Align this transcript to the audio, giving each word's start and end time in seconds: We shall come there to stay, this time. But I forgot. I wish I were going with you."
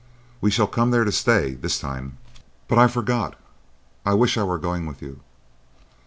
We 0.41 0.49
shall 0.49 0.65
come 0.65 0.89
there 0.89 1.03
to 1.03 1.11
stay, 1.11 1.53
this 1.53 1.77
time. 1.79 2.17
But 2.67 2.79
I 2.79 2.87
forgot. 2.87 3.35
I 4.03 4.15
wish 4.15 4.35
I 4.35 4.41
were 4.41 4.57
going 4.57 4.87
with 4.87 4.99
you." 4.99 5.19